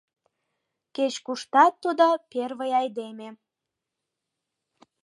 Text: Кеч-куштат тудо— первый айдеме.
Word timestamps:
Кеч-куштат 0.95 1.73
тудо— 1.83 2.07
первый 2.31 2.71
айдеме. 2.79 3.29